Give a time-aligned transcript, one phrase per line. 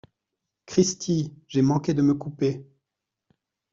[0.65, 1.31] Cristi!
[1.47, 2.65] j’ai manqué de me couper!